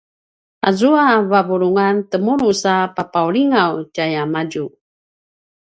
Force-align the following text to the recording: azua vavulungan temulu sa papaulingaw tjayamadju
azua 0.67 1.05
vavulungan 1.31 1.95
temulu 2.11 2.49
sa 2.61 2.73
papaulingaw 2.95 3.73
tjayamadju 3.93 4.65